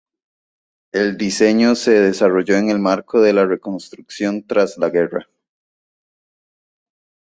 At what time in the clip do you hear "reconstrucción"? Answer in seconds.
3.45-4.41